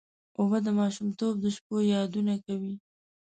[0.37, 2.73] اوبه د ماشومتوب د شپو یادونه کوي.